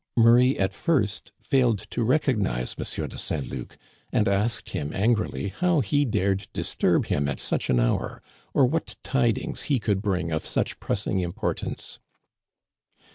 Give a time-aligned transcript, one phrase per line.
[0.17, 3.07] Murray at first failed to recognize M.
[3.07, 3.77] de Saint Luc,
[4.11, 8.95] and asked him angrily how he dared disturb him at such an hour, or what
[9.03, 11.99] tidings he could bring of such pressing importance.